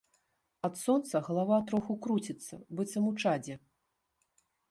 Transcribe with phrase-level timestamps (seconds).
[0.67, 3.55] Ад сонца галава троху круціцца, быццам у чадзе.